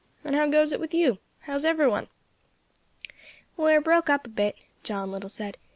And 0.23 0.33
how 0.35 0.47
goes 0.47 0.71
it 0.71 0.79
with 0.79 0.95
you? 0.95 1.19
How's 1.41 1.63
every 1.63 1.87
one?" 1.87 2.07
"We 3.55 3.71
are 3.75 3.81
broke 3.81 4.09
up 4.09 4.25
a 4.25 4.31
bit," 4.31 4.55
John 4.81 5.11
Little 5.11 5.29
said. 5.29 5.57